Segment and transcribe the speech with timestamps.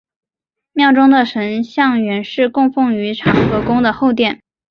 [0.73, 4.41] 庙中的神像原是供奉于长和宫的后殿。